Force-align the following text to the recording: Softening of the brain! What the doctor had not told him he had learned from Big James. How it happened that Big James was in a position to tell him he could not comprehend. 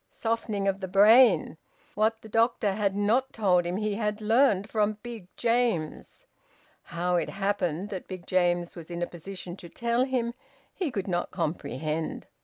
Softening 0.09 0.67
of 0.67 0.79
the 0.81 0.87
brain! 0.87 1.59
What 1.93 2.23
the 2.23 2.27
doctor 2.27 2.73
had 2.73 2.95
not 2.95 3.31
told 3.31 3.67
him 3.67 3.77
he 3.77 3.93
had 3.93 4.19
learned 4.19 4.67
from 4.67 4.97
Big 5.03 5.27
James. 5.37 6.25
How 6.85 7.17
it 7.17 7.29
happened 7.29 7.89
that 7.89 8.07
Big 8.07 8.25
James 8.25 8.75
was 8.75 8.89
in 8.89 9.03
a 9.03 9.05
position 9.05 9.55
to 9.57 9.69
tell 9.69 10.05
him 10.05 10.33
he 10.73 10.89
could 10.89 11.07
not 11.07 11.29
comprehend. 11.29 12.25